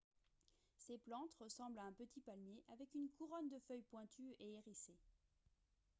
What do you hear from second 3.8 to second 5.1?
pointues et hérissées